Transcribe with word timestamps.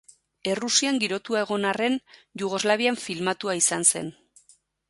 Errusian 0.53 0.97
girotua 1.03 1.43
egon 1.47 1.69
arren 1.73 1.99
Jugoslavian 2.43 3.01
filmatua 3.05 3.59
izan 3.63 3.89
zen. 3.93 4.11